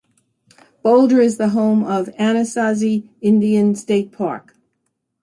[0.81, 4.55] Boulder is the home of Anasazi Indian State Park.